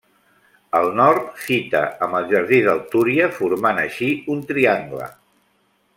Al 0.79 0.87
nord 0.99 1.27
fita 1.47 1.81
amb 2.07 2.19
el 2.21 2.25
jardí 2.33 2.61
del 2.69 2.81
Túria, 2.95 3.29
formant 3.39 3.83
així 3.85 4.11
un 4.37 4.45
triangle. 4.53 5.15